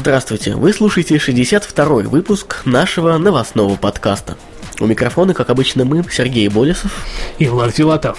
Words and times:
Здравствуйте, 0.00 0.54
вы 0.54 0.72
слушаете 0.72 1.16
62-й 1.16 2.06
выпуск 2.06 2.62
нашего 2.64 3.18
новостного 3.18 3.76
подкаста. 3.76 4.38
У 4.80 4.86
микрофона, 4.86 5.34
как 5.34 5.50
обычно, 5.50 5.84
мы, 5.84 6.02
Сергей 6.10 6.48
Болесов. 6.48 7.04
И 7.38 7.46
Влад 7.46 7.74
Филатов. 7.74 8.18